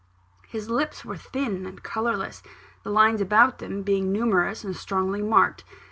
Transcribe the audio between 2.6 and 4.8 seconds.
the lines about them being numerous and